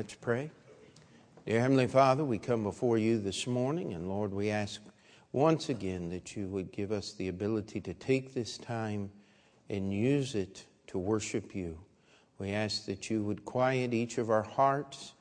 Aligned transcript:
Let's 0.00 0.14
pray. 0.14 0.50
Dear 1.44 1.60
Heavenly 1.60 1.86
Father, 1.86 2.24
we 2.24 2.38
come 2.38 2.62
before 2.62 2.96
you 2.96 3.20
this 3.20 3.46
morning, 3.46 3.92
and 3.92 4.08
Lord, 4.08 4.32
we 4.32 4.48
ask 4.48 4.80
once 5.32 5.68
again 5.68 6.08
that 6.08 6.34
you 6.34 6.48
would 6.48 6.72
give 6.72 6.90
us 6.90 7.12
the 7.12 7.28
ability 7.28 7.82
to 7.82 7.92
take 7.92 8.32
this 8.32 8.56
time 8.56 9.10
and 9.68 9.92
use 9.92 10.34
it 10.34 10.64
to 10.86 10.98
worship 10.98 11.54
you. 11.54 11.78
We 12.38 12.52
ask 12.52 12.86
that 12.86 13.10
you 13.10 13.22
would 13.24 13.44
quiet 13.44 13.92
each 13.92 14.16
of 14.16 14.30
our 14.30 14.42
hearts 14.42 15.12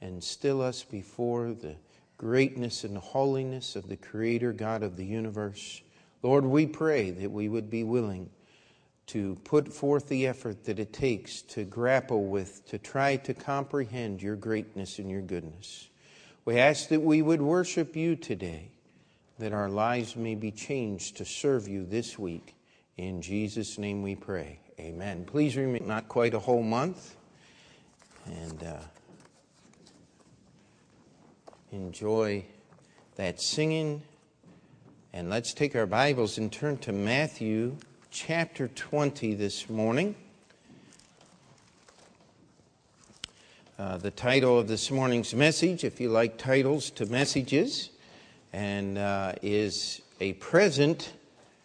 and 0.00 0.20
still 0.20 0.60
us 0.60 0.82
before 0.82 1.52
the 1.52 1.76
greatness 2.18 2.82
and 2.82 2.98
holiness 2.98 3.76
of 3.76 3.88
the 3.88 3.96
Creator 3.96 4.54
God 4.54 4.82
of 4.82 4.96
the 4.96 5.06
universe. 5.06 5.80
Lord, 6.24 6.44
we 6.44 6.66
pray 6.66 7.12
that 7.12 7.30
we 7.30 7.48
would 7.48 7.70
be 7.70 7.84
willing 7.84 8.30
to 9.06 9.36
put 9.44 9.72
forth 9.72 10.08
the 10.08 10.26
effort 10.26 10.64
that 10.64 10.78
it 10.78 10.92
takes 10.92 11.42
to 11.42 11.64
grapple 11.64 12.24
with, 12.24 12.66
to 12.68 12.78
try 12.78 13.16
to 13.16 13.34
comprehend 13.34 14.22
your 14.22 14.36
greatness 14.36 14.98
and 14.98 15.10
your 15.10 15.20
goodness. 15.20 15.88
We 16.44 16.58
ask 16.58 16.88
that 16.88 17.02
we 17.02 17.22
would 17.22 17.42
worship 17.42 17.96
you 17.96 18.16
today, 18.16 18.70
that 19.38 19.52
our 19.52 19.68
lives 19.68 20.16
may 20.16 20.34
be 20.34 20.50
changed 20.50 21.16
to 21.18 21.24
serve 21.24 21.68
you 21.68 21.84
this 21.84 22.18
week. 22.18 22.54
In 22.96 23.20
Jesus' 23.22 23.78
name 23.78 24.02
we 24.02 24.14
pray. 24.14 24.60
Amen. 24.78 25.24
Please 25.24 25.56
remember, 25.56 25.86
not 25.86 26.08
quite 26.08 26.34
a 26.34 26.38
whole 26.38 26.62
month, 26.62 27.16
and 28.26 28.62
uh, 28.62 28.76
enjoy 31.72 32.44
that 33.16 33.40
singing. 33.40 34.02
And 35.12 35.30
let's 35.30 35.54
take 35.54 35.76
our 35.76 35.86
Bibles 35.86 36.38
and 36.38 36.52
turn 36.52 36.78
to 36.78 36.92
Matthew 36.92 37.76
chapter 38.14 38.68
20 38.68 39.34
this 39.34 39.68
morning. 39.68 40.14
Uh, 43.76 43.96
the 43.96 44.10
title 44.12 44.56
of 44.56 44.68
this 44.68 44.88
morning's 44.88 45.34
message, 45.34 45.82
if 45.82 46.00
you 46.00 46.08
like 46.08 46.38
titles 46.38 46.90
to 46.90 47.06
messages, 47.06 47.90
and 48.52 48.98
uh, 48.98 49.32
is 49.42 50.00
A 50.20 50.34
Present 50.34 51.12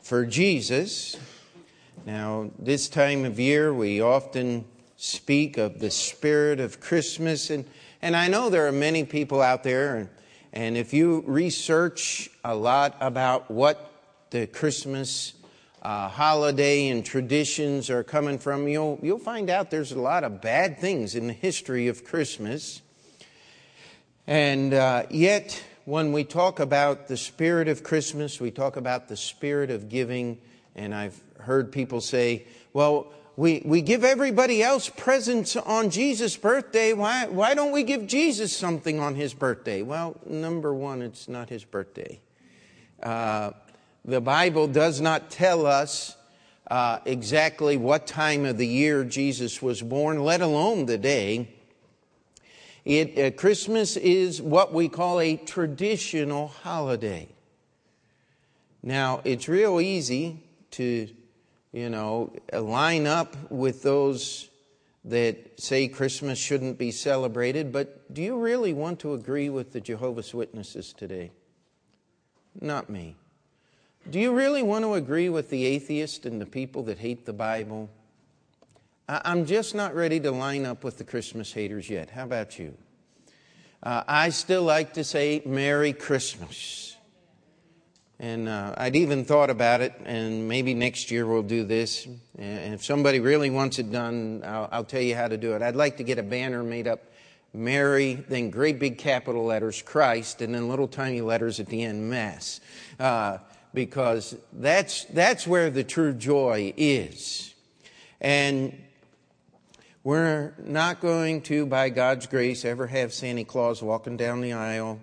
for 0.00 0.24
Jesus. 0.24 1.18
Now, 2.06 2.50
this 2.58 2.88
time 2.88 3.26
of 3.26 3.38
year, 3.38 3.74
we 3.74 4.00
often 4.00 4.64
speak 4.96 5.58
of 5.58 5.78
the 5.78 5.90
spirit 5.90 6.58
of 6.58 6.80
Christmas, 6.80 7.50
and, 7.50 7.66
and 8.00 8.16
I 8.16 8.28
know 8.28 8.48
there 8.48 8.66
are 8.66 8.72
many 8.72 9.04
people 9.04 9.42
out 9.42 9.62
there, 9.62 9.96
and, 9.96 10.08
and 10.54 10.78
if 10.78 10.94
you 10.94 11.22
research 11.26 12.30
a 12.42 12.54
lot 12.54 12.96
about 12.98 13.50
what 13.50 13.92
the 14.30 14.46
Christmas 14.46 15.34
uh, 15.82 16.08
holiday 16.08 16.88
and 16.88 17.04
traditions 17.04 17.88
are 17.88 18.04
coming 18.04 18.38
from, 18.38 18.68
you'll, 18.68 18.98
you'll 19.02 19.18
find 19.18 19.48
out 19.48 19.70
there's 19.70 19.92
a 19.92 20.00
lot 20.00 20.24
of 20.24 20.40
bad 20.40 20.78
things 20.78 21.14
in 21.14 21.26
the 21.26 21.32
history 21.32 21.88
of 21.88 22.04
Christmas. 22.04 22.82
And 24.26 24.74
uh, 24.74 25.04
yet, 25.10 25.62
when 25.86 26.12
we 26.12 26.24
talk 26.24 26.60
about 26.60 27.08
the 27.08 27.16
spirit 27.16 27.68
of 27.68 27.82
Christmas, 27.82 28.40
we 28.40 28.50
talk 28.50 28.76
about 28.76 29.08
the 29.08 29.16
spirit 29.16 29.70
of 29.70 29.88
giving. 29.88 30.38
And 30.76 30.94
I've 30.94 31.20
heard 31.38 31.72
people 31.72 32.00
say, 32.00 32.44
well, 32.72 33.12
we, 33.36 33.62
we 33.64 33.80
give 33.80 34.04
everybody 34.04 34.62
else 34.62 34.90
presents 34.90 35.56
on 35.56 35.88
Jesus' 35.88 36.36
birthday. 36.36 36.92
Why, 36.92 37.26
why 37.26 37.54
don't 37.54 37.72
we 37.72 37.84
give 37.84 38.06
Jesus 38.06 38.54
something 38.54 39.00
on 39.00 39.14
his 39.14 39.32
birthday? 39.32 39.80
Well, 39.80 40.16
number 40.26 40.74
one, 40.74 41.00
it's 41.00 41.26
not 41.26 41.48
his 41.48 41.64
birthday. 41.64 42.20
Uh, 43.02 43.52
the 44.04 44.20
Bible 44.20 44.66
does 44.66 45.00
not 45.00 45.30
tell 45.30 45.66
us 45.66 46.16
uh, 46.70 47.00
exactly 47.04 47.76
what 47.76 48.06
time 48.06 48.44
of 48.44 48.56
the 48.56 48.66
year 48.66 49.04
Jesus 49.04 49.60
was 49.60 49.82
born, 49.82 50.22
let 50.22 50.40
alone 50.40 50.86
the 50.86 50.98
day. 50.98 51.48
It, 52.84 53.18
uh, 53.18 53.36
Christmas 53.36 53.96
is 53.96 54.40
what 54.40 54.72
we 54.72 54.88
call 54.88 55.20
a 55.20 55.36
traditional 55.36 56.48
holiday. 56.48 57.28
Now, 58.82 59.20
it's 59.24 59.48
real 59.48 59.80
easy 59.80 60.42
to, 60.72 61.08
you 61.72 61.90
know, 61.90 62.32
line 62.52 63.06
up 63.06 63.36
with 63.50 63.82
those 63.82 64.48
that 65.04 65.60
say 65.60 65.88
Christmas 65.88 66.38
shouldn't 66.38 66.78
be 66.78 66.90
celebrated, 66.90 67.72
but 67.72 68.12
do 68.12 68.22
you 68.22 68.38
really 68.38 68.72
want 68.72 69.00
to 69.00 69.14
agree 69.14 69.48
with 69.48 69.72
the 69.72 69.80
Jehovah's 69.80 70.34
Witnesses 70.34 70.92
today? 70.92 71.32
Not 72.60 72.90
me. 72.90 73.16
Do 74.08 74.18
you 74.18 74.32
really 74.32 74.62
want 74.62 74.84
to 74.84 74.94
agree 74.94 75.28
with 75.28 75.50
the 75.50 75.66
atheist 75.66 76.24
and 76.24 76.40
the 76.40 76.46
people 76.46 76.82
that 76.84 76.98
hate 76.98 77.26
the 77.26 77.32
Bible? 77.32 77.90
I'm 79.08 79.44
just 79.44 79.74
not 79.74 79.94
ready 79.94 80.18
to 80.20 80.30
line 80.30 80.64
up 80.64 80.82
with 80.82 80.96
the 80.96 81.04
Christmas 81.04 81.52
haters 81.52 81.90
yet. 81.90 82.10
How 82.10 82.24
about 82.24 82.58
you? 82.58 82.76
Uh, 83.82 84.02
I 84.08 84.30
still 84.30 84.62
like 84.62 84.94
to 84.94 85.04
say 85.04 85.42
Merry 85.44 85.92
Christmas. 85.92 86.96
And 88.18 88.48
uh, 88.48 88.74
I'd 88.76 88.96
even 88.96 89.24
thought 89.24 89.50
about 89.50 89.80
it, 89.80 89.94
and 90.04 90.48
maybe 90.48 90.74
next 90.74 91.10
year 91.10 91.26
we'll 91.26 91.42
do 91.42 91.64
this. 91.64 92.06
And 92.38 92.74
if 92.74 92.84
somebody 92.84 93.20
really 93.20 93.50
wants 93.50 93.78
it 93.78 93.92
done, 93.92 94.42
I'll, 94.44 94.68
I'll 94.72 94.84
tell 94.84 95.00
you 95.02 95.14
how 95.14 95.28
to 95.28 95.36
do 95.36 95.54
it. 95.54 95.62
I'd 95.62 95.76
like 95.76 95.98
to 95.98 96.04
get 96.04 96.18
a 96.18 96.22
banner 96.22 96.62
made 96.62 96.88
up 96.88 97.00
Merry, 97.52 98.14
then 98.14 98.50
great 98.50 98.78
big 98.78 98.98
capital 98.98 99.44
letters, 99.44 99.82
Christ, 99.82 100.40
and 100.40 100.54
then 100.54 100.68
little 100.68 100.86
tiny 100.86 101.20
letters 101.20 101.58
at 101.58 101.66
the 101.66 101.82
end, 101.82 102.08
Mass. 102.08 102.60
Uh, 102.98 103.38
because 103.72 104.36
that's, 104.52 105.04
that's 105.06 105.46
where 105.46 105.70
the 105.70 105.84
true 105.84 106.12
joy 106.12 106.72
is. 106.76 107.54
And 108.20 108.76
we're 110.02 110.54
not 110.64 111.00
going 111.00 111.42
to, 111.42 111.66
by 111.66 111.90
God's 111.90 112.26
grace, 112.26 112.64
ever 112.64 112.86
have 112.86 113.12
Santa 113.12 113.44
Claus 113.44 113.82
walking 113.82 114.16
down 114.16 114.40
the 114.40 114.54
aisle. 114.54 115.00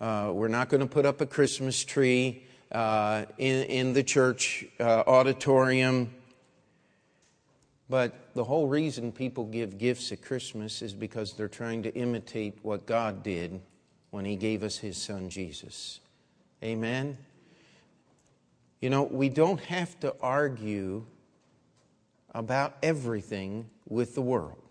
Uh, 0.00 0.30
we're 0.32 0.48
not 0.48 0.68
going 0.68 0.80
to 0.80 0.86
put 0.86 1.06
up 1.06 1.20
a 1.20 1.26
Christmas 1.26 1.84
tree 1.84 2.44
uh, 2.72 3.24
in, 3.38 3.64
in 3.64 3.92
the 3.92 4.02
church 4.02 4.64
uh, 4.78 5.02
auditorium. 5.06 6.14
But 7.88 8.34
the 8.34 8.44
whole 8.44 8.66
reason 8.66 9.12
people 9.12 9.44
give 9.44 9.78
gifts 9.78 10.10
at 10.10 10.22
Christmas 10.22 10.82
is 10.82 10.92
because 10.92 11.34
they're 11.34 11.48
trying 11.48 11.82
to 11.84 11.94
imitate 11.94 12.58
what 12.62 12.86
God 12.86 13.22
did 13.22 13.60
when 14.10 14.24
He 14.24 14.36
gave 14.36 14.62
us 14.62 14.78
His 14.78 14.96
Son 14.96 15.28
Jesus. 15.28 16.00
Amen? 16.62 17.16
You 18.86 18.90
know, 18.90 19.02
we 19.02 19.30
don't 19.30 19.58
have 19.62 19.98
to 19.98 20.14
argue 20.20 21.06
about 22.32 22.76
everything 22.84 23.68
with 23.88 24.14
the 24.14 24.22
world. 24.22 24.62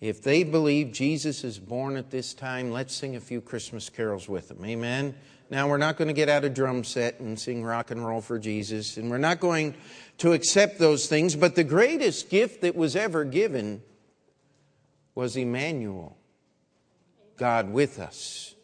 If 0.00 0.22
they 0.22 0.42
believe 0.42 0.90
Jesus 0.90 1.44
is 1.44 1.58
born 1.58 1.98
at 1.98 2.10
this 2.10 2.32
time, 2.32 2.70
let's 2.70 2.94
sing 2.94 3.14
a 3.14 3.20
few 3.20 3.42
Christmas 3.42 3.90
carols 3.90 4.26
with 4.26 4.48
them. 4.48 4.64
Amen. 4.64 5.14
Now, 5.50 5.68
we're 5.68 5.76
not 5.76 5.98
going 5.98 6.08
to 6.08 6.14
get 6.14 6.30
out 6.30 6.44
a 6.44 6.48
drum 6.48 6.82
set 6.82 7.20
and 7.20 7.38
sing 7.38 7.62
rock 7.62 7.90
and 7.90 8.06
roll 8.06 8.22
for 8.22 8.38
Jesus, 8.38 8.96
and 8.96 9.10
we're 9.10 9.18
not 9.18 9.38
going 9.38 9.74
to 10.16 10.32
accept 10.32 10.78
those 10.78 11.06
things, 11.06 11.36
but 11.36 11.56
the 11.56 11.62
greatest 11.62 12.30
gift 12.30 12.62
that 12.62 12.74
was 12.74 12.96
ever 12.96 13.26
given 13.26 13.82
was 15.14 15.36
Emmanuel, 15.36 16.16
God 17.36 17.70
with 17.70 17.98
us. 17.98 18.54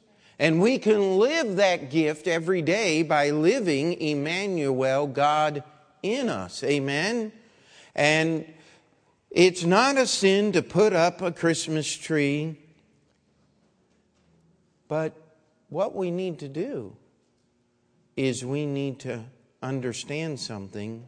And 0.40 0.58
we 0.58 0.78
can 0.78 1.18
live 1.18 1.56
that 1.56 1.90
gift 1.90 2.26
every 2.26 2.62
day 2.62 3.02
by 3.02 3.28
living 3.28 4.00
Emmanuel, 4.00 5.06
God 5.06 5.62
in 6.02 6.30
us. 6.30 6.64
Amen? 6.64 7.30
And 7.94 8.50
it's 9.30 9.64
not 9.64 9.98
a 9.98 10.06
sin 10.06 10.52
to 10.52 10.62
put 10.62 10.94
up 10.94 11.20
a 11.20 11.30
Christmas 11.30 11.94
tree, 11.94 12.58
but 14.88 15.14
what 15.68 15.94
we 15.94 16.10
need 16.10 16.38
to 16.38 16.48
do 16.48 16.96
is 18.16 18.42
we 18.42 18.64
need 18.64 18.98
to 19.00 19.22
understand 19.62 20.40
something. 20.40 21.06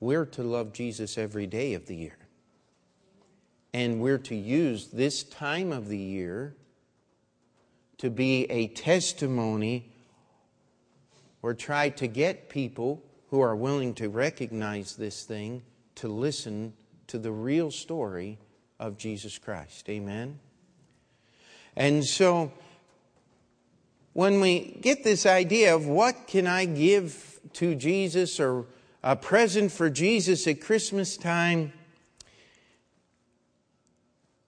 We're 0.00 0.24
to 0.24 0.42
love 0.42 0.72
Jesus 0.72 1.18
every 1.18 1.46
day 1.46 1.74
of 1.74 1.84
the 1.84 1.96
year. 1.96 2.23
And 3.74 4.00
we're 4.00 4.18
to 4.18 4.36
use 4.36 4.86
this 4.86 5.24
time 5.24 5.72
of 5.72 5.88
the 5.88 5.98
year 5.98 6.54
to 7.98 8.08
be 8.08 8.44
a 8.44 8.68
testimony 8.68 9.90
or 11.42 11.54
try 11.54 11.88
to 11.88 12.06
get 12.06 12.48
people 12.48 13.02
who 13.30 13.40
are 13.40 13.56
willing 13.56 13.92
to 13.94 14.08
recognize 14.08 14.94
this 14.94 15.24
thing 15.24 15.62
to 15.96 16.06
listen 16.06 16.72
to 17.08 17.18
the 17.18 17.32
real 17.32 17.72
story 17.72 18.38
of 18.78 18.96
Jesus 18.96 19.38
Christ. 19.38 19.88
Amen? 19.88 20.38
And 21.74 22.04
so, 22.04 22.52
when 24.12 24.40
we 24.40 24.78
get 24.82 25.02
this 25.02 25.26
idea 25.26 25.74
of 25.74 25.84
what 25.84 26.28
can 26.28 26.46
I 26.46 26.66
give 26.66 27.40
to 27.54 27.74
Jesus 27.74 28.38
or 28.38 28.66
a 29.02 29.16
present 29.16 29.72
for 29.72 29.90
Jesus 29.90 30.46
at 30.46 30.60
Christmas 30.60 31.16
time, 31.16 31.72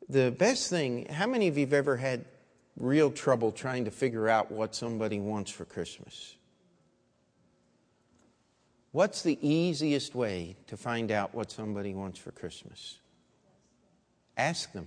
the 0.08 0.31
best 0.31 0.70
thing, 0.70 1.06
how 1.06 1.26
many 1.26 1.49
of 1.49 1.56
you 1.56 1.67
have 1.67 1.73
ever 1.73 1.97
had 1.97 2.25
real 2.76 3.11
trouble 3.11 3.53
trying 3.53 3.85
to 3.87 3.91
figure 3.91 4.29
out 4.29 4.50
what 4.50 4.75
somebody 4.75 5.19
wants 5.19 5.50
for 5.50 5.64
Christmas? 5.64 6.37
What's 8.93 9.23
the 9.23 9.38
easiest 9.47 10.14
way 10.14 10.56
to 10.69 10.76
find 10.76 11.11
out 11.11 11.35
what 11.35 11.50
somebody 11.50 11.94
wants 11.94 12.19
for 12.19 12.31
Christmas? 12.31 12.99
Ask 14.37 14.73
them. 14.73 14.87